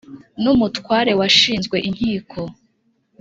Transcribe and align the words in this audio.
n’umutware 0.41 1.11
washinzwe 1.19 1.77
inkiko 1.89 2.41